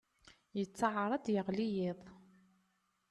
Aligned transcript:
Yettaɛar 0.57 1.11
ad 1.13 1.21
d-yeɣli 1.25 1.67
yiḍ. 1.75 1.99